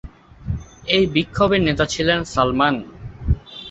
[0.87, 2.75] এইসব বিক্ষোভের নেতা ছিলেন সালমান।